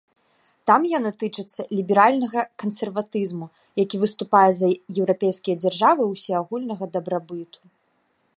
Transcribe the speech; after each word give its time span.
Там 0.69 0.81
яно 0.91 1.09
тычыцца 1.23 1.61
ліберальнага 1.79 2.45
кансерватызму, 2.63 3.47
які 3.83 3.95
выступае 4.05 4.45
за 4.61 4.67
еўрапейскія 4.99 5.55
дзяржавы 5.63 6.03
ўсеагульнага 6.17 6.85
дабрабыту. 6.99 7.59